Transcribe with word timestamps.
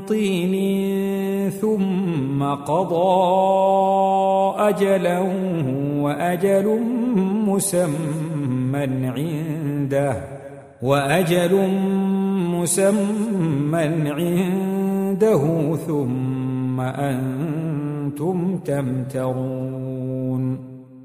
طين 0.00 0.54
ثم 1.50 2.42
قضى 2.42 3.34
أجلا 4.58 5.20
وأجل 6.00 6.80
مسمى 7.46 8.84
عنده 9.08 10.16
وأجل 10.82 11.68
مسمى 12.50 13.84
عنده 14.10 15.76
ثم 15.86 16.80
أنتم 16.80 18.58
تمترون 18.58 19.83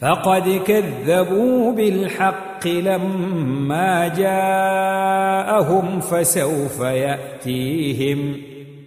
فقد 0.00 0.60
كذبوا 0.66 1.72
بالحق 1.72 2.66
لما 2.66 4.08
جاءهم 4.08 6.00
فسوف 6.00 6.80
يأتيهم 6.80 8.36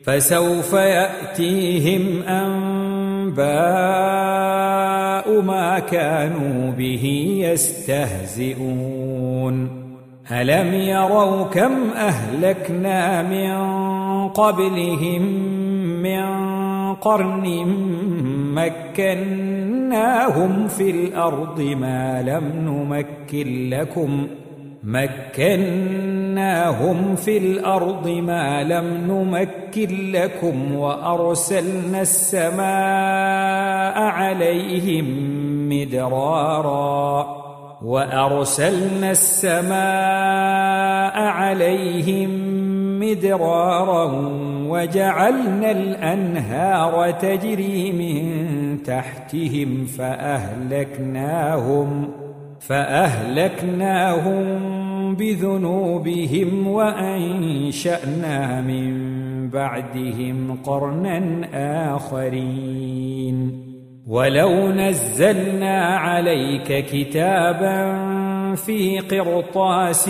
فسوف 0.03 0.73
يأتيهم 0.73 2.23
أنباء 2.23 3.42
ما 5.42 5.80
كانوا 5.80 6.72
به 6.72 7.36
يستهزئون 7.44 9.02
ألم 10.31 10.73
يروا 10.73 11.44
كم 11.44 11.90
أهلكنا 11.96 13.22
من 13.22 13.52
قبلهم 14.30 15.22
من 16.03 16.61
قرن 16.94 17.66
مكناهم 18.92 20.67
في 20.67 20.92
الأرض 20.92 21.61
ما 21.61 22.22
لم 22.22 22.44
نمكن 22.66 23.70
لكم 23.70 24.28
مكناهم 24.84 26.36
في 27.16 27.38
الأرض 27.38 28.08
ما 28.08 28.64
لم 28.64 28.86
نمكن 29.08 30.12
لكم 30.12 30.75
وأرسلنا 30.75 32.02
السماء 32.02 32.64
عليهم 34.02 35.06
مدرارا 35.69 37.42
وأرسلنا 37.81 39.12
السماء 39.12 39.72
عليهم 41.22 42.50
مدرارا 43.02 44.05
وجعلنا 44.67 45.71
الأنهار 45.71 47.12
تجري 47.12 47.91
من 47.91 48.84
تحتهم 48.84 49.85
فأهلكناهم 49.85 51.41
فأهلكناهم 52.59 54.45
بذنوبهم 55.16 56.67
وأنشأنا 56.67 58.61
من 58.61 59.11
بعدهم 59.50 60.57
قرنا 60.63 61.47
آخرين. 61.95 63.72
ولو 64.07 64.72
نزلنا 64.72 65.95
عليك 65.97 66.85
كتابا 66.85 67.95
في 68.56 69.00
قرطاس 69.00 70.09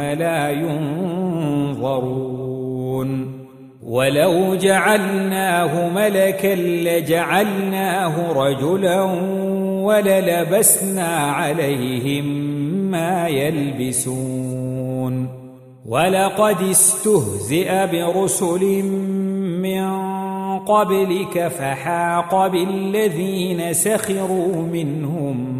لا 0.00 0.50
ينظرون 0.50 2.40
ولو 3.82 4.54
جعلناه 4.54 5.88
ملكا 5.88 6.54
لجعلناه 6.54 8.32
رجلا 8.32 9.02
وللبسنا 9.82 11.16
عليهم 11.16 12.24
ما 12.90 13.28
يلبسون 13.28 15.28
ولقد 15.86 16.62
استهزئ 16.62 17.86
برسل 17.86 18.82
من 19.62 20.10
قبلك 20.58 21.48
فحاق 21.48 22.46
بالذين 22.46 23.72
سخروا 23.72 24.62
منهم 24.72 25.59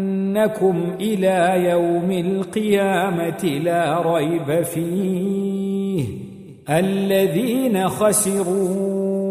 ليجمعنكم 0.31 0.95
إلى 0.99 1.69
يوم 1.69 2.11
القيامة 2.11 3.43
لا 3.43 4.15
ريب 4.15 4.61
فيه. 4.61 6.05
الذين 6.69 7.89
خسروا 7.89 9.21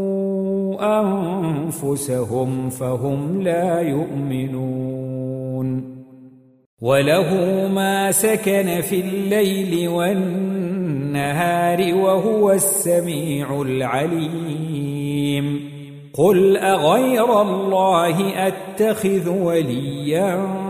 أنفسهم 1.01 2.71
فهم 2.71 3.43
لا 3.43 3.81
يؤمنون. 3.81 4.71
وله 6.83 7.35
ما 7.75 8.13
سكن 8.13 8.81
في 8.81 9.01
الليل 9.01 9.89
والنهار 9.89 11.95
وهو 11.95 12.53
السميع 12.53 13.63
العليم. 13.63 15.71
قل 16.15 16.57
أغير 16.57 17.43
الله 17.43 18.47
أتخذ 18.47 19.29
وليا 19.29 20.70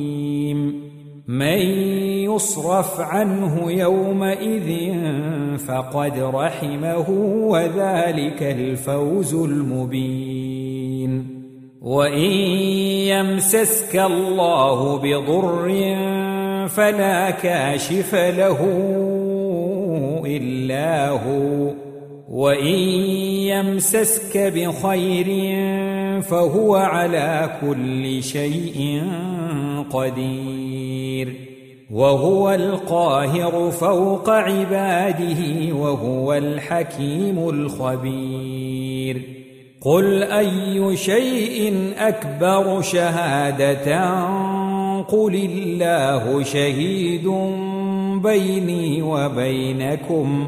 من 1.31 1.61
يصرف 2.27 2.99
عنه 2.99 3.71
يومئذ 3.71 4.69
فقد 5.57 6.19
رحمه 6.19 7.09
وذلك 7.47 8.43
الفوز 8.43 9.33
المبين. 9.33 11.41
وإن 11.81 12.31
يمسسك 13.07 13.95
الله 13.95 14.97
بضر 14.97 15.67
فلا 16.67 17.31
كاشف 17.31 18.15
له 18.15 18.59
إلا 20.25 21.09
هو. 21.09 21.71
وإن 22.29 22.79
يمسسك 23.47 24.37
بخير 24.37 25.27
فهو 26.19 26.75
على 26.75 27.49
كل 27.61 28.23
شيء 28.23 29.03
قدير. 29.91 31.35
وهو 31.91 32.51
القاهر 32.51 33.71
فوق 33.71 34.29
عباده 34.29 35.73
وهو 35.75 36.33
الحكيم 36.33 37.49
الخبير. 37.49 39.21
قل 39.81 40.23
أي 40.23 40.97
شيء 40.97 41.93
أكبر 41.97 42.81
شهادة؟ 42.81 44.19
قل 45.01 45.35
الله 45.35 46.43
شهيد 46.43 47.27
بيني 48.23 49.01
وبينكم. 49.01 50.47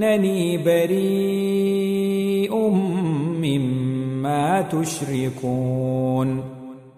وانني 0.00 0.56
بريء 0.56 2.54
مما 3.40 4.62
تشركون. 4.62 6.42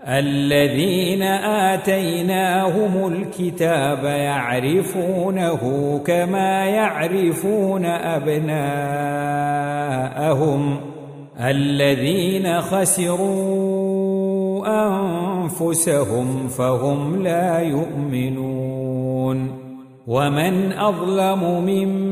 الذين 0.09 1.23
آتيناهم 1.23 3.13
الكتاب 3.13 4.05
يعرفونه 4.05 5.61
كما 6.07 6.65
يعرفون 6.65 7.85
أبناءهم. 7.85 9.21
الذين 11.41 12.61
خسروا 12.61 14.67
أنفسهم 14.87 16.49
فهم 16.49 17.23
لا 17.23 17.59
يؤمنون. 17.59 19.63
ومن 20.07 20.73
أظلم 20.73 21.45
ممن 21.45 22.12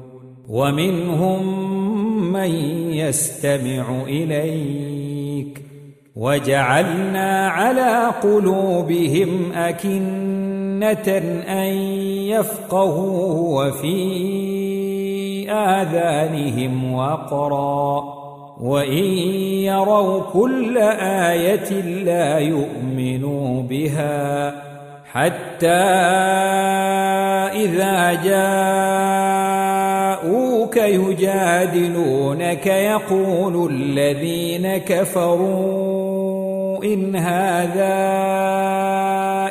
ومنهم 0.51 1.71
من 2.33 2.51
يستمع 2.91 4.03
إليك 4.07 5.61
وجعلنا 6.15 7.47
على 7.47 8.11
قلوبهم 8.23 9.51
أكنة 9.53 11.17
أن 11.47 11.73
يفقهوا 12.27 13.65
وفي 13.65 14.01
آذانهم 15.51 16.93
وقرا 16.93 18.03
وإن 18.61 19.03
يروا 19.63 20.23
كل 20.33 20.77
آية 21.27 21.81
لا 21.81 22.39
يؤمنوا 22.39 23.63
بها 23.63 24.53
حتى 25.11 25.67
إذا 27.55 28.13
جاءوك 30.21 30.77
يجادلونك 30.77 32.67
يقول 32.67 33.71
الذين 33.71 34.77
كفروا 34.77 36.31
إن 36.83 37.15
هذا 37.15 38.01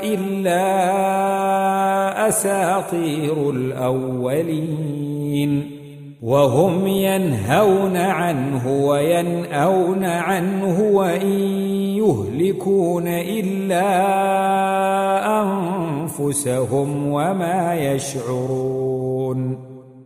إلا 0.04 0.68
أساطير 2.28 3.50
الأولين 3.50 4.90
وهم 6.22 6.86
ينهون 6.86 7.96
عنه 7.96 8.86
وينأون 8.86 10.04
عنه 10.04 10.80
وإن 10.80 11.40
يهلكون 11.98 13.08
إلا 13.08 13.90
أنفسهم 15.42 17.12
وما 17.12 17.74
يشعرون 17.74 19.70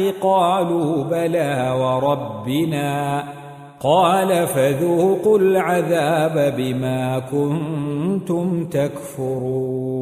قالوا 0.00 1.04
بلى 1.04 1.74
وربنا 1.80 3.24
قال 3.80 4.46
فذوقوا 4.46 5.38
العذاب 5.38 6.54
بما 6.56 7.18
كنتم 7.18 8.66
تكفرون 8.66 9.94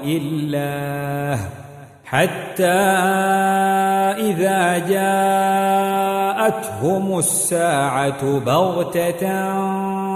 الله 0.05 1.39
حتى 2.05 2.65
إذا 4.19 4.77
جاءتهم 6.37 7.17
الساعة 7.17 8.39
بغتة 8.39 9.27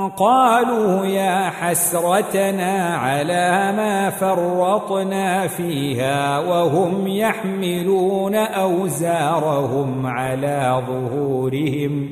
قالوا 0.09 1.05
يا 1.05 1.49
حسرتنا 1.49 2.95
على 2.97 3.73
ما 3.77 4.09
فرطنا 4.09 5.47
فيها 5.47 6.39
وهم 6.39 7.07
يحملون 7.07 8.35
أوزارهم 8.35 10.05
على 10.05 10.83
ظهورهم 10.87 12.09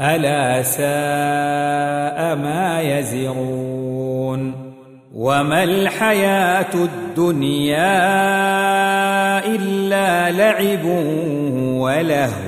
ألا 0.00 0.62
ساء 0.62 2.36
ما 2.36 2.80
يزرون 2.80 4.68
وما 5.14 5.64
الحياة 5.64 6.74
الدنيا 6.74 7.98
إلا 9.46 10.30
لعب 10.30 10.84
ولهو 11.80 12.47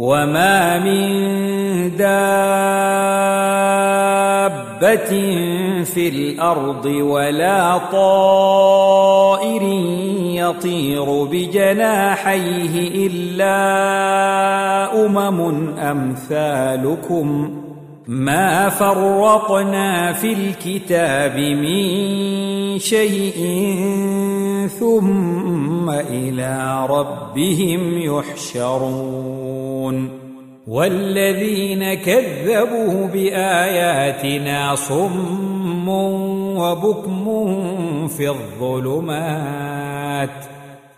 وما 0.00 0.78
من 0.78 1.96
دابه 1.96 2.20
في 5.84 6.08
الأرض 6.08 6.84
ولا 6.86 7.78
طائر 7.92 9.62
يطير 10.22 11.24
بجناحيه 11.24 13.06
الا 13.06 13.56
امم 15.06 15.68
امثالكم 15.78 17.50
ما 18.08 18.68
فرطنا 18.68 20.12
في 20.12 20.32
الكتاب 20.32 21.36
من 21.36 22.78
شيء 22.78 23.38
ثم 24.80 25.90
إلى 25.90 26.86
ربهم 26.90 27.98
يحشرون 27.98 29.50
والذين 30.66 31.94
كذبوا 31.94 33.06
باياتنا 33.06 34.74
صم 34.74 35.88
وبكم 36.58 37.24
في 38.08 38.28
الظلمات 38.28 39.80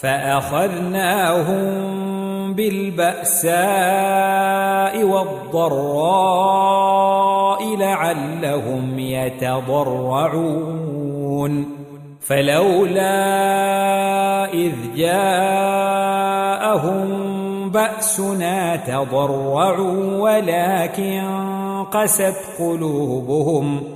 فأخذناهم 0.00 1.56
بالبأساء 2.54 3.54
والضراء 5.04 6.16
لعلهم 7.76 8.98
يتضرعون. 8.98 10.56
فلولا 12.20 13.14
إذ 14.54 14.72
جاءهم 14.96 16.46
بأسنا 17.70 18.76
تضرعوا 18.76 20.20
ولكن 20.20 21.22
قست 21.92 22.36
قلوبهم. 22.58 23.95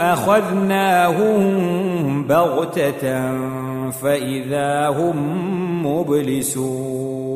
أخذناهم 0.00 1.38
بغتة 2.26 3.32
فإذا 3.90 4.88
هم 4.88 5.16
مبلسون 5.86 7.28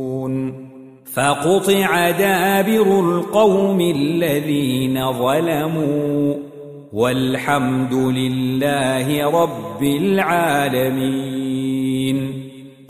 فقطع 1.15 2.11
دابر 2.11 3.01
القوم 3.01 3.81
الذين 3.81 5.13
ظلموا 5.13 6.35
والحمد 6.93 7.95
لله 7.95 9.31
رب 9.43 9.83
العالمين 9.83 11.42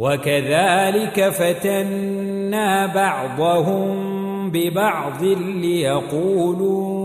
وكذلك 0.00 1.28
فتنا 1.28 2.86
بعضهم 2.86 4.10
ببعض 4.50 5.22
ليقولوا 5.60 7.00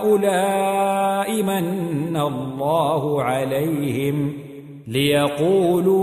أهؤلاء 0.00 1.42
من 1.42 2.16
الله 2.16 3.22
عليهم؟ 3.22 4.32
ليقولوا 4.88 6.00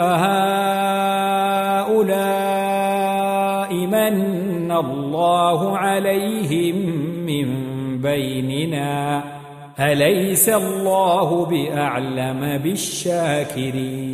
أهؤلاء 0.00 1.24
من 3.74 4.72
الله 4.72 5.78
عليهم 5.78 6.76
من 7.26 7.48
بيننا؟ 8.02 9.41
أليس 9.80 10.48
الله 10.48 11.46
بأعلم 11.46 12.58
بالشاكرين؟ 12.64 14.12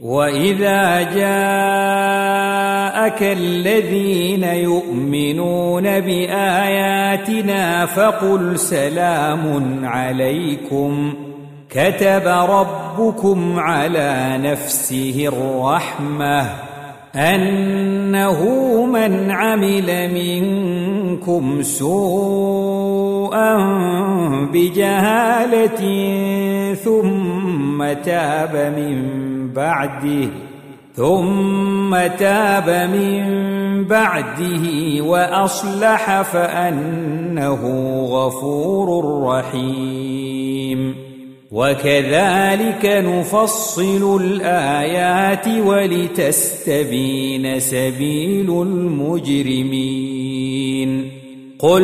وإذا 0.00 1.02
جاءك 1.02 1.22
الذين 3.22 4.44
يؤمنون 4.44 6.00
بآياتنا 6.00 7.86
فقل 7.86 8.58
سلام 8.58 9.84
عليكم. 9.84 11.14
كتب 11.70 12.22
ربكم 12.26 13.58
على 13.58 14.38
نفسه 14.42 15.24
الرحمة 15.28 16.50
أنه 17.14 18.44
من 18.86 19.30
عمل 19.30 20.14
منكم 20.14 21.62
سوءا 21.62 23.07
بجهالة 24.52 25.82
ثم 26.74 27.92
تاب 27.92 28.74
من 28.76 29.18
بعده 29.52 30.28
ثم 30.98 31.96
تاب 32.18 32.90
من 32.94 33.24
بعده 33.84 34.64
وأصلح 35.00 36.22
فأنه 36.22 37.62
غفور 38.04 39.22
رحيم. 39.24 40.94
وكذلك 41.52 42.84
نفصل 42.84 44.20
الآيات 44.22 45.48
ولتستبين 45.66 47.60
سبيل 47.60 48.50
المجرمين. 48.62 50.08
قل 51.58 51.82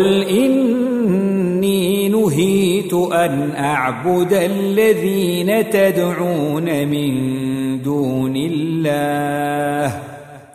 إني 1.64 2.08
نهيت 2.08 2.94
أن 2.94 3.50
أعبد 3.58 4.32
الذين 4.32 5.70
تدعون 5.70 6.88
من 6.88 7.12
دون 7.82 8.36
الله. 8.36 9.92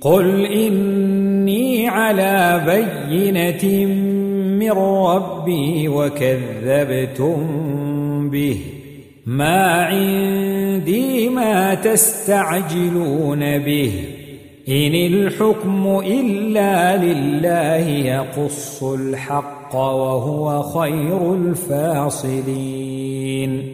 قل 0.00 0.46
إني 0.46 1.88
على 1.88 2.62
بينة 2.66 3.64
من 4.64 4.70
ربي 4.70 5.88
وكذبتم 5.88 7.40
به. 8.30 8.60
ما 9.26 9.84
عندي 9.84 11.28
ما 11.28 11.74
تستعجلون 11.74 13.58
به. 13.58 13.92
إن 14.68 14.94
الحكم 14.94 16.00
إلا 16.06 16.96
لله 16.96 17.88
يقص 17.88 18.82
الحق 18.82 19.74
وهو 19.74 20.62
خير 20.62 21.34
الفاصلين. 21.34 23.73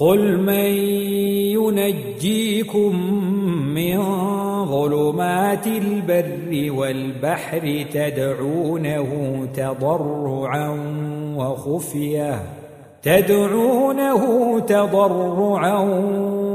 قل 0.00 0.38
من 0.40 0.70
ينجيكم 1.58 3.12
من 3.74 4.04
ظلمات 4.64 5.66
البر 5.66 6.72
والبحر 6.72 7.84
تدعونه 7.92 9.08
تضرعا 9.54 10.68
وخفيه 11.36 12.42
تدعونه 13.02 14.58
تضرعا 14.60 15.78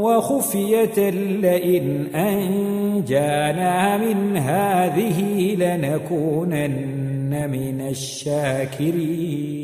وخفيه 0.02 1.10
لئن 1.42 2.06
انجانا 2.16 3.98
من 3.98 4.38
هذه 4.38 5.56
لنكونن 5.56 7.50
من 7.52 7.82
الشاكرين 7.82 9.64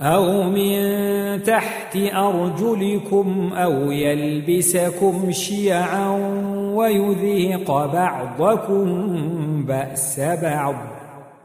أو 0.00 0.42
من 0.42 1.42
تحت 1.42 1.96
أرجلكم 1.96 3.52
أو 3.52 3.90
يلبسكم 3.90 5.30
شيعا 5.30 6.08
ويذيق 6.74 7.70
بعضكم 7.70 8.84
بأس 9.64 10.20
بعض. 10.20 10.74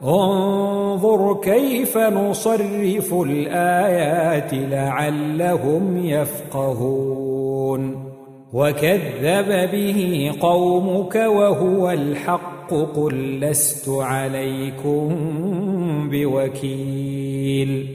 انظر 0.03 1.39
كيف 1.43 1.97
نصرف 1.97 3.13
الآيات 3.13 4.53
لعلهم 4.53 6.05
يفقهون. 6.05 8.05
وكذب 8.53 9.71
به 9.71 10.31
قومك 10.39 11.15
وهو 11.15 11.91
الحق 11.91 12.73
قل 12.73 13.39
لست 13.39 13.89
عليكم 13.89 15.09
بوكيل. 16.11 17.94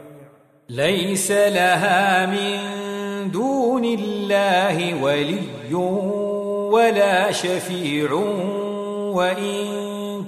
ليس 0.71 1.31
لها 1.31 2.25
من 2.25 2.59
دون 3.31 3.85
الله 3.85 5.03
ولي 5.03 5.73
ولا 6.71 7.31
شفيع 7.31 8.13
وإن 9.13 9.65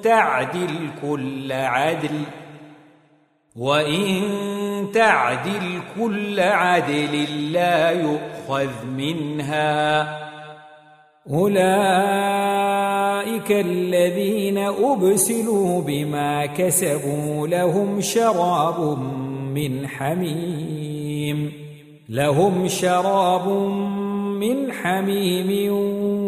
تعدل 0.03 0.89
كل 1.01 1.51
عدل 1.51 2.21
وإن 3.55 4.21
تعدل 4.93 5.79
كل 5.99 6.39
عدل 6.39 7.25
لا 7.53 7.91
يؤخذ 7.91 8.85
منها 8.97 10.03
أولئك 11.31 11.61
الذين 13.51 14.57
أبسلوا 14.57 15.81
بما 15.81 16.45
كسبوا 16.45 17.47
لهم 17.47 18.01
شراب 18.01 18.97
من 19.53 19.87
حميم. 19.87 21.51
لهم 22.09 22.67
شراب 22.67 23.49
من 24.39 24.71
حميم 24.71 25.73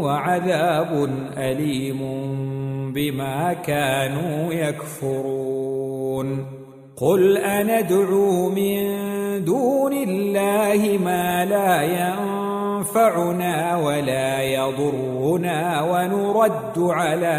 وعذاب 0.04 1.10
أليم 1.38 2.00
بما 2.94 3.54
كانوا 3.54 4.54
يكفرون. 4.54 6.46
قل 6.98 7.38
أندعو 7.38 8.50
من 8.50 8.86
دون 9.46 9.94
الله 9.94 11.00
ما 11.06 11.46
لا 11.46 11.82
ينفعنا 12.76 13.78
ولا 13.78 14.42
يضرنا 14.42 15.82
ونرد 15.82 16.78
على 16.78 17.38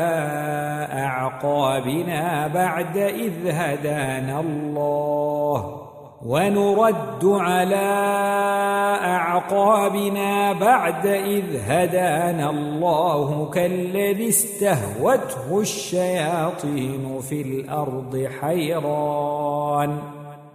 أعقابنا 0.92 2.46
بعد 2.46 2.96
إذ 2.96 3.32
هدانا 3.48 4.40
الله. 4.40 5.82
ونرد 6.26 7.24
على 7.24 7.88
أعقابنا 9.04 10.52
بعد 10.52 11.06
إذ 11.06 11.44
هدانا 11.68 12.50
الله 12.50 13.50
كالذي 13.50 14.28
استهوته 14.28 15.60
الشياطين 15.60 17.20
في 17.20 17.42
الأرض 17.42 18.28
حيران. 18.40 19.98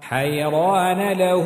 حيران 0.02 1.12
له 1.12 1.46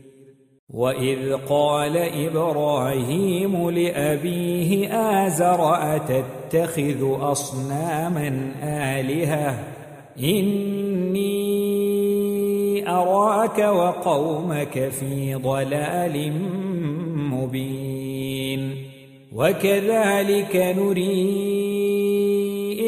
وإذ 0.73 1.33
قال 1.49 1.97
إبراهيم 1.97 3.69
لأبيه 3.69 4.89
آزر 5.25 5.73
أتتخذ 5.95 7.31
أصناما 7.31 8.51
آلهة 8.63 9.59
إني 10.19 11.41
أراك 12.89 13.59
وقومك 13.59 14.89
في 14.89 15.35
ضلال 15.35 16.33
مبين 17.15 18.75
وكذلك 19.35 20.55
نري 20.55 22.40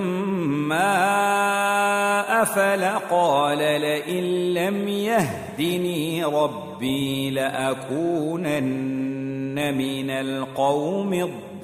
أفل 2.41 2.83
قال 3.11 3.57
لئن 3.57 4.53
لم 4.53 4.87
يهدني 4.87 6.23
ربي 6.23 7.29
لأكونن 7.29 8.73
من 9.77 10.09
القوم 10.09 11.13
الضالين. 11.13 11.63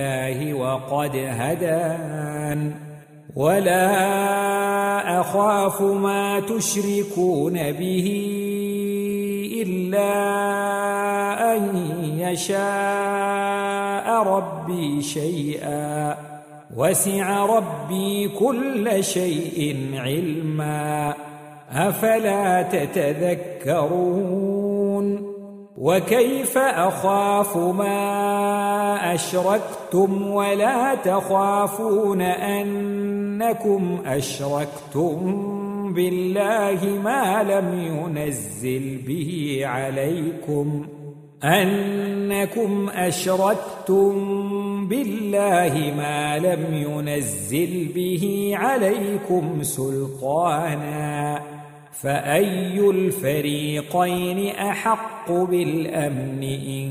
الله 0.00 0.54
وقد 0.54 1.16
هدان. 1.16 2.72
ولا 3.36 3.90
أخاف 5.20 5.82
ما 5.82 6.40
تشركون 6.40 7.72
به 7.72 8.08
إلا 9.62 10.12
أن 11.56 11.76
يشاء 12.18 12.62
ربي 14.22 15.02
شيئا. 15.02 16.16
وسع 16.76 17.46
ربي 17.46 18.28
كل 18.28 19.04
شيء 19.04 19.90
علما. 19.94 21.14
أفلا 21.72 22.62
تتذكرون؟ 22.62 24.10
وكيف 25.78 26.58
أخاف 26.58 27.56
ما 27.56 28.59
أشركتم 29.14 30.30
ولا 30.30 30.94
تخافون 30.94 32.20
أنكم 32.22 33.98
أشركتم 34.06 35.46
بالله 35.92 37.00
ما 37.04 37.42
لم 37.42 37.78
ينزل 37.78 38.98
به 39.06 39.60
عليكم 39.64 40.86
أنكم 41.44 42.88
أشركتم 42.88 44.12
بالله 44.88 45.94
ما 45.96 46.38
لم 46.38 46.74
ينزل 46.74 47.88
به 47.94 48.52
عليكم 48.54 49.62
سلطانا 49.62 51.40
فأي 51.92 52.90
الفريقين 52.90 54.56
أحق 54.56 55.32
بالأمن 55.32 56.42
إن 56.42 56.90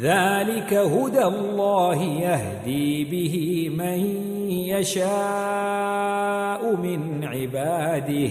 ذلك 0.00 0.74
هدى 0.74 1.24
الله 1.24 2.02
يهدي 2.02 3.04
به 3.04 3.68
من 3.78 3.98
يشاء 4.50 5.06
من 6.76 7.24
عباده. 7.24 8.30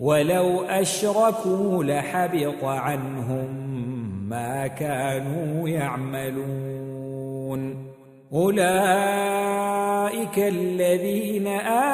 ولو 0.00 0.62
أشركوا 0.62 1.84
لحبط 1.84 2.64
عنهم 2.64 3.48
ما 4.28 4.66
كانوا 4.66 5.68
يعملون. 5.68 6.72
أولئك 8.32 10.38
الذين 10.38 11.46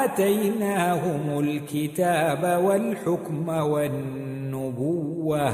آتيناهم 0.03 1.39
الكتاب 1.39 2.63
والحكم 2.63 3.49
والنبوة 3.49 5.53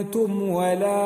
أنتم 0.00 0.42
ولا 0.42 1.02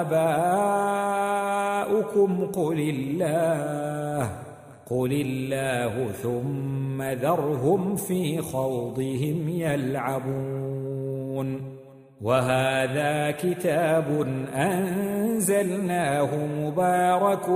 آباؤكم. 0.00 2.46
قل 2.46 2.80
الله 2.80 4.30
قل 4.90 5.12
الله 5.12 6.12
ثم 6.12 7.02
ذرهم 7.02 7.96
في 7.96 8.40
خوضهم 8.40 9.48
يلعبون. 9.48 10.52
وهذا 12.22 13.30
كتاب 13.30 14.26
أنزلناه 14.54 16.46
مبارك 16.46 17.48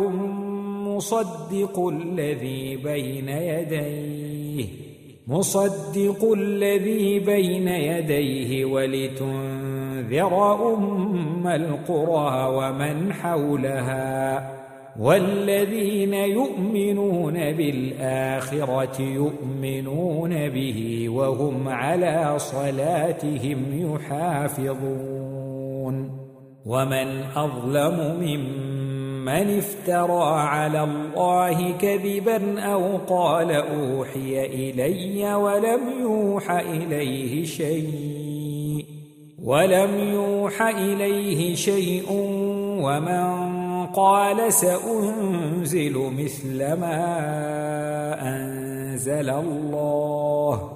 مصدق 0.87 1.89
الذي 1.89 2.77
بين 2.77 3.29
يديه. 3.29 4.86
مصدق 5.27 6.33
الذي 6.33 7.19
بين 7.19 7.69
يديه 7.69 8.65
ولتنذر 8.65 10.55
أم 10.75 11.47
القرى 11.47 12.57
ومن 12.57 13.13
حولها 13.13 14.51
والذين 14.99 16.15
يؤمنون 16.15 17.35
بالآخرة 17.35 19.03
يؤمنون 19.03 20.49
به 20.49 21.09
وهم 21.09 21.69
على 21.69 22.35
صلاتهم 22.37 23.59
يحافظون 23.95 25.17
ومن 26.67 27.23
أظلم 27.37 28.17
ممن 28.21 28.66
افترى 29.29 30.41
على 30.41 30.83
الله 30.85 31.73
كذبا 31.73 32.61
أو 32.61 32.97
قال 32.97 33.53
أوحي 33.53 34.45
إلي 34.47 35.35
ولم 35.35 35.81
يوح 36.01 36.51
إليه 36.51 37.45
شيء 37.45 38.85
ولم 39.43 39.99
يوح 39.99 40.63
إليه 40.63 41.55
شيء 41.55 42.13
ومن 42.83 43.47
قال 43.87 44.53
سأنزل 44.53 46.13
مثل 46.19 46.59
ما 46.59 46.99
أنزل 48.23 49.31
الله. 49.31 50.76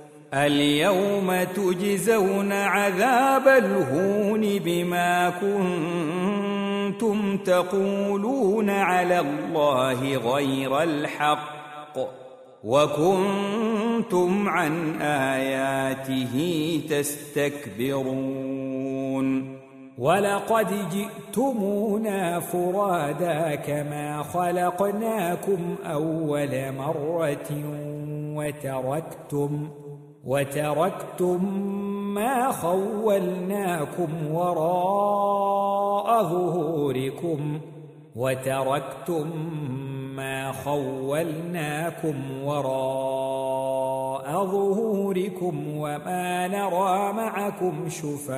اليوم 0.33 1.43
تجزون 1.43 2.51
عذاب 2.51 3.47
الهون 3.47 4.59
بما 4.59 5.29
كنتم 5.29 7.37
تقولون 7.37 8.69
على 8.69 9.19
الله 9.19 10.17
غير 10.17 10.83
الحق 10.83 11.97
وكنتم 12.63 14.49
عن 14.49 15.01
آياته 15.01 16.35
تستكبرون 16.89 18.41
ولقد 19.97 20.89
جئتمونا 20.89 22.39
فرادا 22.39 23.55
كما 23.55 24.23
خلقناكم 24.23 25.75
أول 25.85 26.71
مرة 26.71 27.49
وتركتم 28.35 29.69
وتركتم 30.25 31.45
ما 32.13 32.51
خولناكم 32.51 34.31
وراء 34.31 36.23
ظهوركم 36.23 37.59
وتركتم 38.15 39.27
ما 40.15 40.51
خولناكم 40.51 42.15
وراء 42.43 44.45
ظهوركم 44.45 45.77
وما 45.77 46.47
نرى 46.47 47.13
معكم 47.13 47.89
شفعاءكم 47.89 48.37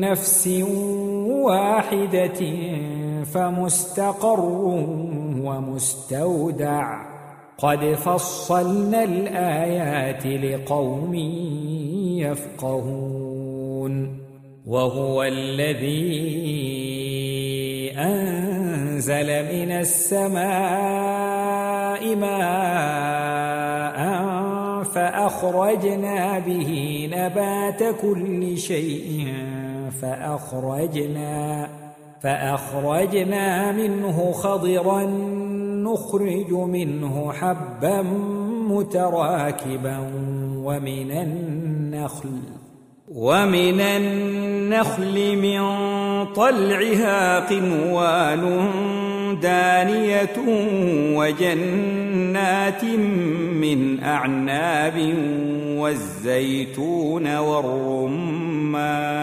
نفس 0.00 0.48
واحدة 1.26 2.40
فمستقر 3.24 4.40
ومستودع. 5.44 7.02
قد 7.58 7.94
فصلنا 7.94 9.04
الآيات 9.04 10.26
لقوم 10.26 11.14
يفقهون. 12.18 14.18
وهو 14.66 15.22
الذي 15.22 16.38
أنزل 17.98 19.26
من 19.26 19.72
السماء 19.72 20.38
ماء 22.16 23.98
فأخرجنا 24.84 26.38
به 26.38 27.08
نبات 27.12 27.82
كل 28.02 28.58
شيء 28.58 29.32
فأخرجنا 29.90 31.68
فأخرجنا 32.22 33.72
منه 33.72 34.32
خضرا 34.32 35.02
نخرج 35.84 36.52
منه 36.52 37.32
حبا 37.32 38.02
متراكبا 38.68 39.98
ومن 40.56 41.10
النخل 41.10 42.30
ومن 43.14 43.80
النخل 43.80 45.36
من 45.36 45.60
طلعها 46.34 47.40
قنوان 47.40 48.68
دانية 49.40 50.36
وجنات 51.16 52.84
من 53.54 54.00
أعناب 54.02 55.14
والزيتون 55.78 57.36
والرمان 57.36 59.18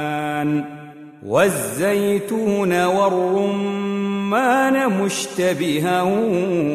والزيتون 1.26 2.86
والرمان 2.86 4.90
مشتبها 4.90 6.02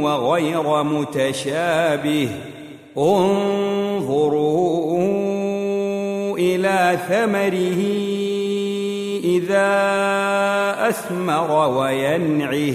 وغير 0.03 0.83
متشابه 0.83 2.29
انظروا 2.99 4.51
إلى 6.39 6.99
ثمره 7.09 7.81
إذا 9.25 9.71
أثمر 10.89 11.69
وينعه 11.69 12.75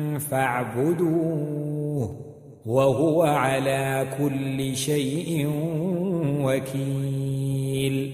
فاعبدوه 0.19 2.15
وهو 2.65 3.23
على 3.23 4.07
كل 4.19 4.75
شيء 4.75 5.49
وكيل. 6.43 8.11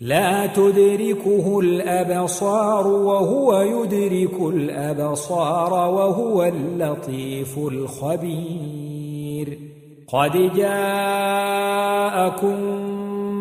لا 0.00 0.46
تدركه 0.46 1.60
الأبصار 1.60 2.86
وهو 2.86 3.60
يدرك 3.60 4.40
الأبصار 4.40 5.72
وهو 5.72 6.44
اللطيف 6.44 7.58
الخبير. 7.58 9.58
قد 10.08 10.52
جاءكم 10.56 12.56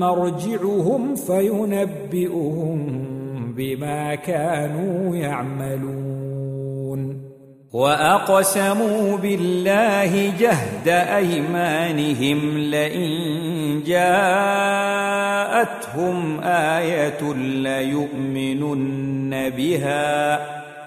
مرجعهم 0.00 1.14
فينبئهم 1.14 3.06
بما 3.56 4.14
كانوا 4.14 5.16
يعملون. 5.16 6.10
وأقسموا 7.72 9.16
بالله 9.16 10.32
جهد 10.40 10.88
أيمانهم 10.88 12.58
لئن 12.58 13.10
جاءتهم 13.86 16.40
آية 16.44 17.34
ليؤمنن 17.62 19.50
بها. 19.50 20.40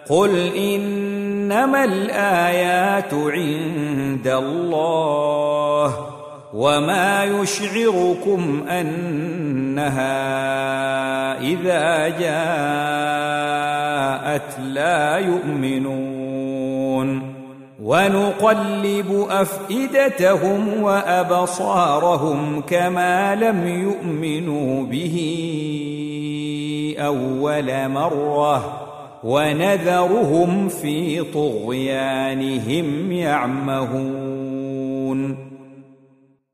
قل 0.09 0.55
إنما 0.55 1.83
الآيات 1.83 3.13
عند 3.13 4.27
الله. 4.27 6.12
وما 6.53 7.23
يشعركم 7.23 8.63
انها 8.69 10.13
اذا 11.41 12.07
جاءت 12.09 13.43
لا 14.59 15.17
يؤمنون 15.17 16.53
ونقلب 17.83 19.27
افئدتهم 19.29 20.83
وابصارهم 20.83 22.61
كما 22.61 23.35
لم 23.35 23.67
يؤمنوا 23.67 24.83
به 24.83 25.19
اول 26.99 27.89
مره 27.89 28.79
ونذرهم 29.23 30.69
في 30.69 31.21
طغيانهم 31.23 33.11
يعمهون 33.11 34.32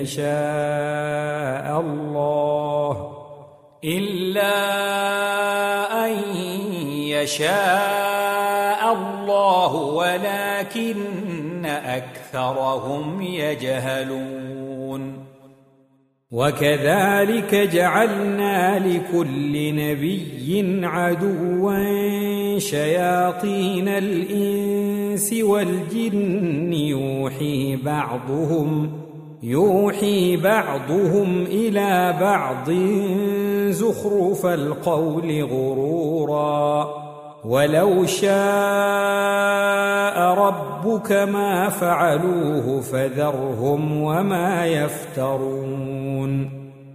يشاء 0.00 1.80
الله 1.80 3.16
إلا 3.84 4.56
أن 6.06 6.36
يشاء 6.88 8.92
الله 8.92 9.74
ولكن 9.74 11.66
أكثرهم 11.66 13.22
يجهلون. 13.22 15.30
وكذلك 16.30 17.54
جعلنا 17.54 18.78
لكل 18.78 19.74
نبي 19.74 20.80
عدوا 20.86 22.58
شياطين 22.58 23.88
الإنس 23.88 25.32
والجن 25.32 26.72
يوحي 26.72 27.76
بعضهم 27.76 28.92
يوحي 29.42 30.36
بعضهم 30.36 31.42
إلى 31.42 32.14
بعض 32.20 32.70
زخرف 33.70 34.46
القول 34.46 35.42
غرورا. 35.42 36.88
ولو 37.44 38.06
شاء 38.06 38.30
ربك 40.34 41.12
ما 41.12 41.68
فعلوه 41.68 42.80
فذرهم 42.80 44.02
وما 44.02 44.66
يفترون. 44.66 46.59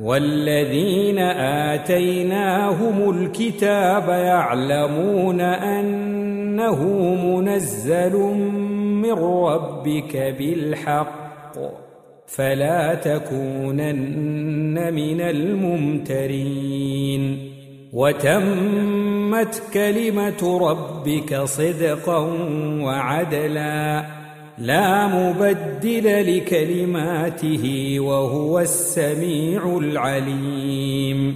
والذين 0.00 1.18
آتيناهم 1.68 3.10
الكتاب 3.10 4.08
يعلمون 4.08 5.40
أنه 5.40 6.84
منزل 7.14 8.16
من 9.02 9.12
ربك 9.12 10.16
بالحق 10.38 11.52
فلا 12.26 12.94
تكونن 12.94 14.94
من 14.94 15.20
الممترين 15.20 16.80
وتمت 17.92 19.62
كلمة 19.74 20.58
ربك 20.70 21.36
صدقا 21.36 22.18
وعدلا 22.82 24.19
لا 24.60 25.06
مبدل 25.06 26.36
لكلماته 26.36 27.96
وهو 28.00 28.60
السميع 28.60 29.78
العليم. 29.78 31.34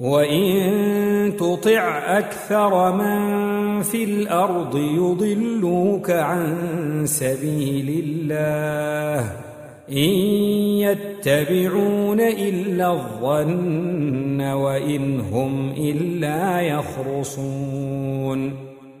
وإن 0.00 1.36
تطع 1.36 2.18
أكثر 2.18 2.92
من 2.92 3.82
في 3.82 4.04
الأرض 4.04 4.76
يضلوك 4.76 6.10
عن 6.10 6.56
سبيل 7.04 8.04
الله. 8.04 9.32
إن 9.90 10.10
يتبعون 10.78 12.20
إلا 12.20 12.92
الظن 12.92 14.40
وإن 14.40 15.20
هم 15.20 15.70
إلا 15.70 16.60
يخرصون. 16.60 18.67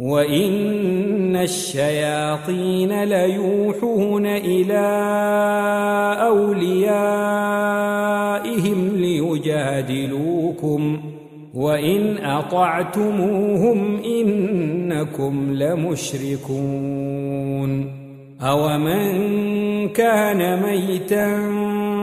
وان 0.00 1.36
الشياطين 1.36 3.04
ليوحون 3.04 4.26
إلى 4.26 4.86
اوليائهم 6.20 7.60
ليجادلوكم 8.96 10.82
وان 11.54 12.18
اطعتموهم 12.18 14.00
انكم 14.04 15.52
لمشركون 15.52 17.00
اومن 18.42 19.88
كان 19.88 20.62
ميتا 20.62 21.36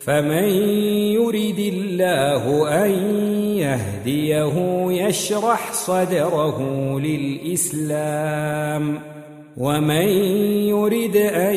فمن 0.00 0.48
يرد 1.12 1.58
الله 1.58 2.68
أن 2.84 2.90
يهديه 3.56 4.56
يشرح 4.88 5.72
صدره 5.72 6.58
للإسلام 7.00 8.98
ومن 9.56 10.08
يرد 10.72 11.16
أن 11.16 11.54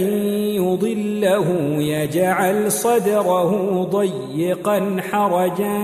يضله 0.59 1.47
يجعل 1.77 2.71
صدره 2.71 3.83
ضيقا 3.83 4.97
حرجا 5.11 5.77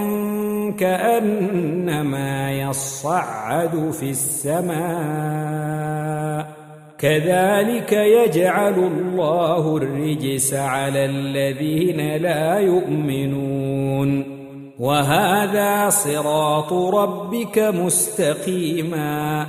كأنما 0.79 2.51
يصعد 2.51 3.91
في 3.91 4.09
السماء. 4.09 5.39
كذلك 6.99 7.91
يجعل 7.91 8.73
الله 8.73 9.77
الرجس 9.77 10.53
على 10.53 11.05
الذين 11.05 12.15
لا 12.15 12.59
يؤمنون. 12.59 14.39
وهذا 14.79 15.89
صراط 15.89 16.73
ربك 16.73 17.59
مستقيما. 17.59 19.45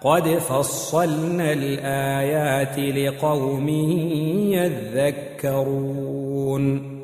قد 0.00 0.28
فصلنا 0.28 1.52
الآيات 1.52 2.78
لقوم 2.78 3.68
يذكرون. 5.38 6.98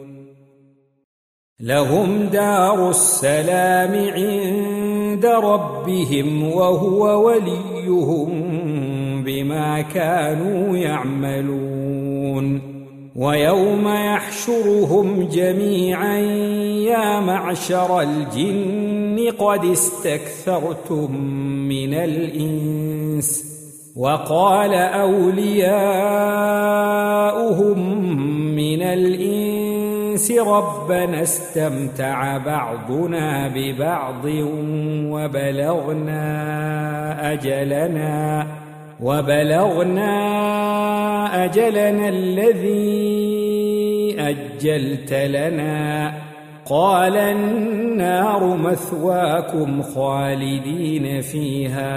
لهم 1.60 2.26
دار 2.26 2.90
السلام 2.90 4.12
عند 4.12 5.26
ربهم 5.26 6.52
وهو 6.52 7.26
وليهم 7.26 8.43
بما 9.54 9.80
كانوا 9.80 10.76
يعملون 10.76 12.60
ويوم 13.16 13.88
يحشرهم 13.88 15.28
جميعا 15.28 16.18
يا 16.88 17.20
معشر 17.20 18.00
الجن 18.00 19.30
قد 19.38 19.64
استكثرتم 19.64 21.16
من 21.68 21.94
الإنس 21.94 23.54
وقال 23.96 24.74
أولياؤهم 24.74 25.78
من 28.56 28.82
الإنس 28.82 30.32
ربنا 30.32 31.22
استمتع 31.22 32.38
بعضنا 32.38 33.48
ببعض 33.48 34.24
وبلغنا 35.14 36.22
أجلنا 37.32 38.46
وبلغنا 39.00 40.14
أجلنا 41.44 42.08
الذي 42.08 43.14
أجلت 44.18 45.12
لنا. 45.12 46.12
قال 46.66 47.16
النار 47.16 48.56
مثواكم 48.56 49.82
خالدين 49.82 51.20
فيها 51.20 51.88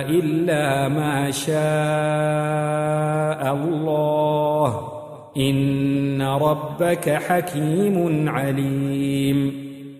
إلا 0.00 0.88
ما 0.88 1.30
شاء 1.30 1.56
الله. 3.54 4.80
إن 5.36 6.22
ربك 6.22 7.10
حكيم 7.10 8.28
عليم. 8.28 9.65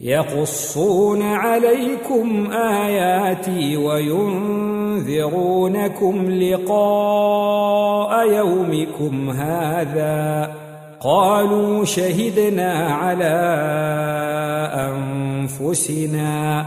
يقصون 0.00 1.22
عليكم 1.22 2.52
آياتي 2.52 3.76
وينذرونكم 3.76 6.30
لقاء 6.30 8.28
يومكم 8.28 9.30
هذا. 9.30 10.54
قالوا 11.00 11.84
شهدنا 11.84 12.94
على 12.94 13.34
أنفسنا. 14.74 16.66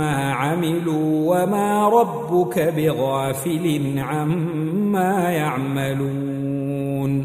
عملوا 0.00 1.42
وما 1.42 1.88
ربك 1.88 2.58
بغافل 2.58 3.94
عما 3.98 5.30
يعملون. 5.30 7.24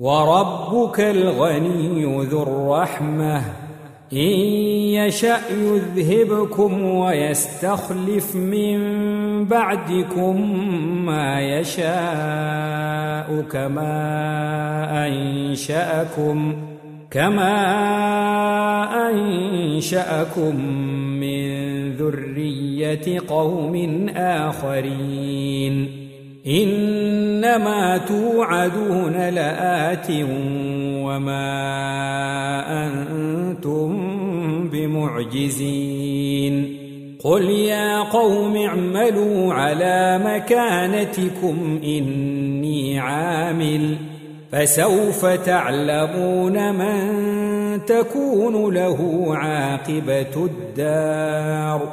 وربك 0.00 1.00
الغني 1.00 2.24
ذو 2.24 2.42
الرحمة. 2.42 3.42
إن 4.12 4.18
يشأ 4.18 5.38
يذهبكم 5.50 6.84
ويستخلف 6.84 8.36
من 8.36 8.78
بعدكم 9.44 10.56
ما 11.06 11.40
يشاء 11.40 13.44
كما 13.50 15.06
أنشأكم 15.06 16.56
كما 17.10 17.54
أنشأكم 19.10 20.56
ذرية 22.10 23.20
قوم 23.28 24.08
آخرين. 24.16 25.88
إنما 26.46 27.98
توعدون 27.98 29.12
لآت 29.12 30.10
وما 31.04 31.52
أنتم 32.86 33.98
بمعجزين. 34.68 36.76
قل 37.24 37.42
يا 37.42 38.02
قوم 38.02 38.56
اعملوا 38.56 39.54
على 39.54 40.20
مكانتكم 40.24 41.80
إني 41.84 42.98
عامل 42.98 43.96
ۖ. 44.10 44.13
فسوف 44.54 45.26
تعلمون 45.26 46.74
من 46.74 47.14
تكون 47.84 48.74
له 48.74 49.26
عاقبة 49.36 50.46
الدار. 50.46 51.88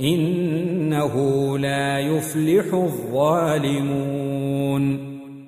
إنه 0.00 1.14
لا 1.58 1.98
يفلح 1.98 2.74
الظالمون. 2.74 3.98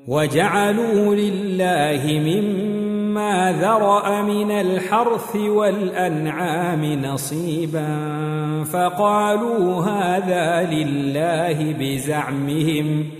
وجعلوا 0.09 1.15
لله 1.15 2.21
مما 2.21 3.57
ذرأ 3.61 4.23
من 4.23 4.51
الحرث 4.51 5.37
والأنعام 5.37 6.85
نصيبا. 6.85 7.89
فقالوا 8.73 9.83
هذا 9.83 10.71
لله 10.71 11.75
بزعمهم 11.81 13.05
ۖ. 13.05 13.20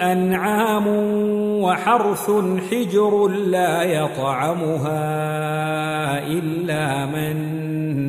أنعام 0.00 0.86
وحرث 1.62 2.30
حجر 2.70 3.28
لا 3.28 3.82
يطعمها 3.82 4.98
إلا 6.26 7.06
من 7.06 7.36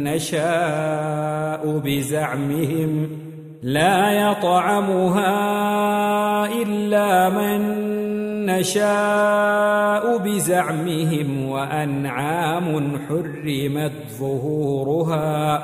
نشاء 0.04 1.78
بزعمهم 1.86 3.10
لا 3.64 4.12
يطعمها 4.12 5.36
إلا 6.62 7.30
من 7.30 7.62
نشاء 8.46 10.18
بزعمهم 10.18 11.50
وأنعام 11.50 13.00
حرمت 13.10 13.92
ظهورها 14.20 15.64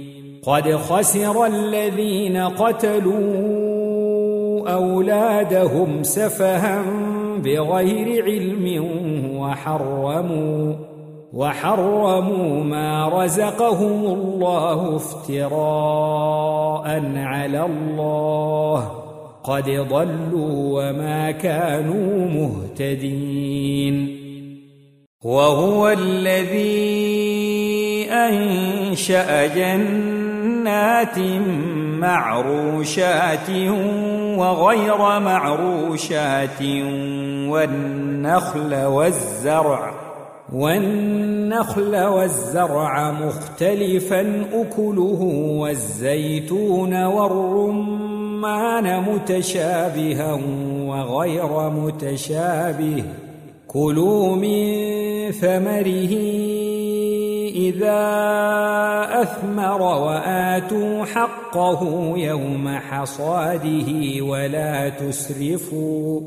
قد 0.43 0.75
خسر 0.75 1.45
الذين 1.45 2.37
قتلوا 2.37 3.51
أولادهم 4.73 6.03
سفها 6.03 6.83
بغير 7.37 8.23
علم 8.23 8.85
وحرموا 9.37 10.73
وحرموا 11.33 12.63
ما 12.63 13.23
رزقهم 13.23 14.05
الله 14.05 14.95
افتراء 14.95 16.85
على 17.15 17.65
الله. 17.65 18.91
قد 19.43 19.69
ضلوا 19.69 20.89
وما 20.89 21.31
كانوا 21.31 22.27
مهتدين. 22.27 24.17
وهو 25.23 25.89
الذي 25.89 26.91
أنشأ 28.09 29.47
جنات 29.47 30.20
معروشات 31.99 33.49
وغير 34.37 34.97
معروشات 35.19 36.61
والنخل 37.49 38.75
والزرع 38.75 39.91
والنخل 40.53 41.95
والزرع 41.95 43.11
مختلفا 43.11 44.45
أكله 44.53 45.21
والزيتون 45.59 47.03
والرمان 47.03 49.03
متشابها 49.03 50.39
وغير 50.87 51.69
متشابه 51.69 53.03
كلوا 53.67 54.35
من 54.35 54.71
ثمره 55.31 56.50
إذا 57.55 58.01
أثمر 59.21 59.81
وآتوا 59.81 61.05
حقه 61.05 62.13
يوم 62.17 62.69
حصاده 62.69 64.21
ولا 64.21 64.89
تسرفوا 64.89 66.21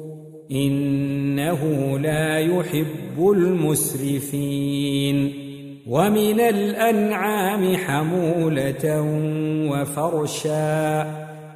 إنه 0.53 1.99
لا 1.99 2.39
يحب 2.39 3.31
المسرفين 3.31 4.64
ومن 5.87 6.41
الأنعام 6.41 7.77
حمولة 7.77 9.01
وفرشا 9.70 11.07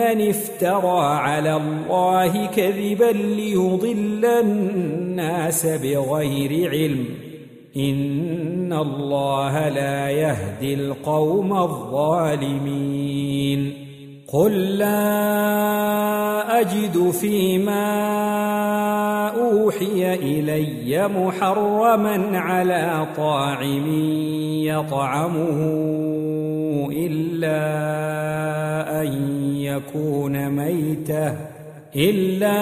افترى 0.00 1.00
على 1.04 1.56
الله 1.56 2.46
كذبا 2.46 3.12
ليضل 3.12 4.24
الناس 4.24 5.66
بغير 5.66 6.70
علم 6.70 7.04
إن 7.76 8.72
الله 8.72 9.68
لا 9.68 10.10
يهدي 10.10 10.74
القوم 10.74 11.52
الظالمين 11.52 12.92
قل 14.32 14.78
لا 14.78 16.60
أجد 16.60 17.10
فيما 17.10 17.82
أوحي 19.28 20.14
إلي 20.14 21.08
محرما 21.08 22.38
على 22.38 23.06
طاعم 23.16 23.86
يطعمه 24.64 26.11
إلا 26.90 27.62
أن 29.02 29.12
يكون 29.56 30.48
ميتة 30.50 31.36
إلا 31.96 32.58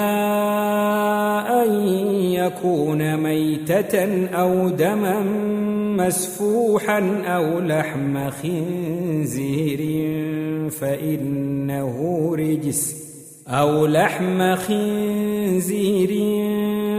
أن 1.62 1.70
يكون 2.32 3.16
ميتة 3.16 4.26
أو 4.28 4.68
دما 4.68 5.22
مسفوحا 5.96 7.22
أو 7.26 7.60
لحم 7.60 8.30
خنزير 8.30 9.80
فإنه 10.70 11.96
رجس 12.34 13.00
أو 13.48 13.86
لحم 13.86 14.54
خنزير 14.54 16.10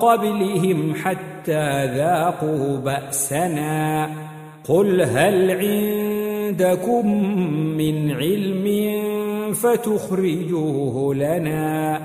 قبلهم 0.00 0.94
حتى 0.94 1.86
ذاقوا 1.86 2.76
بأسنا. 2.76 4.08
قل 4.68 5.02
هل 5.02 5.50
عندكم 5.50 7.28
من 7.76 8.10
علم 8.12 8.94
فتخرجوه 9.52 11.14
لنا 11.14 11.96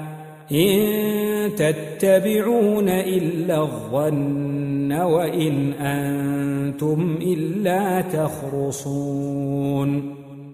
إن 0.51 1.55
تتبعون 1.55 2.89
إلا 2.89 3.61
الظن 3.61 4.91
وإن 4.91 5.73
أنتم 5.73 7.17
إلا 7.21 8.01
تخرصون. 8.01 9.89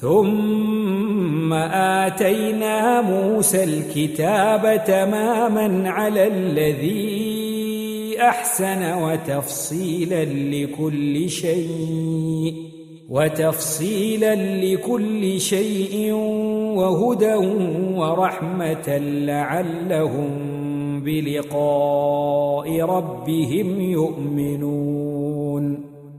ثم 0.00 1.52
آتينا 1.52 3.00
موسى 3.00 3.64
الكتاب 3.64 4.84
تماما 4.86 5.90
على 5.90 6.26
الذي 6.26 8.16
أحسن 8.20 8.92
وتفصيلا 8.94 10.24
لكل 10.24 11.30
شيء 11.30 12.54
وتفصيلا 13.08 14.34
لكل 14.64 15.40
شيء 15.40 16.12
وهدى 16.78 17.34
ورحمة 17.94 18.98
لعلهم 18.98 20.30
بلقاء 21.00 22.80
ربهم 22.80 23.80
يؤمنون. 23.80 24.97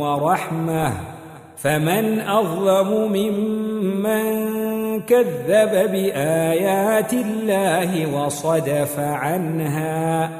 ورحمة 0.00 0.92
فمن 1.56 2.20
أظلم 2.20 3.12
ممن 3.12 4.50
كذب 5.00 5.90
بآيات 5.92 7.12
الله 7.12 8.16
وصدف 8.16 8.98
عنها 8.98 10.30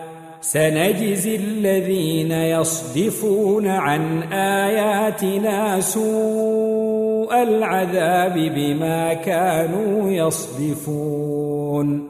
سنجزي 0.40 1.36
الذين 1.36 2.32
يصدفون 2.32 3.66
عن 3.66 4.22
آياتنا 4.32 5.80
سوء 5.80 7.42
العذاب 7.42 8.34
بما 8.34 9.14
كانوا 9.14 10.10
يصدفون. 10.10 12.09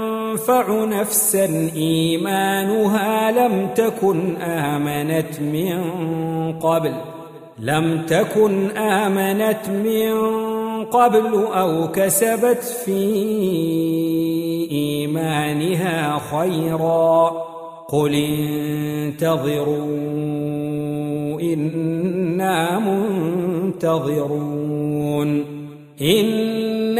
نفسا 0.85 1.71
إيمانها 1.75 3.31
لم 3.31 3.67
تكن 3.75 4.35
آمنت 4.41 5.39
من 5.39 5.81
قبل 6.59 6.93
لم 7.59 8.01
تكن 8.01 8.69
آمنت 8.77 9.69
من 9.69 10.13
قبل 10.85 11.45
أو 11.53 11.91
كسبت 11.91 12.63
في 12.85 13.01
إيمانها 14.71 16.19
خيراً. 16.19 17.51
قل 17.91 18.15
انتظروا 18.15 19.81
إنا 21.41 22.79
منتظرون. 23.79 25.45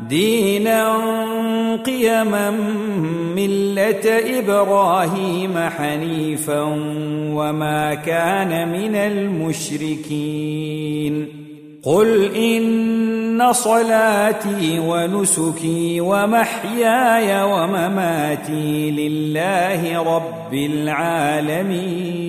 دينا 0.00 0.96
قيما 1.76 2.50
ملة 3.36 4.38
إبراهيم 4.38 5.58
حنيفا 5.58 6.62
وما 7.34 7.94
كان 7.94 8.68
من 8.72 8.94
المشركين. 8.94 10.28
قل 11.82 12.34
إن 12.34 13.52
صلاتي 13.52 14.78
ونسكي 14.78 16.00
ومحياي 16.00 17.42
ومماتي 17.42 18.90
لله 18.90 20.02
رب 20.16 20.54
العالمين. 20.54 22.28